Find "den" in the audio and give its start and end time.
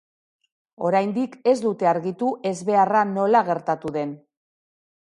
4.01-4.19